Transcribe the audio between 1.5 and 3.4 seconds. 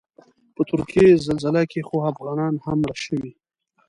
کې خو افغانان هم مړه شوي.